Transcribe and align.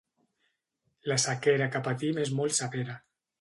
La 1.11 1.17
sequera 1.25 1.67
que 1.75 1.83
patim 1.89 2.23
és 2.25 2.33
molt 2.41 2.57
severa. 2.63 2.99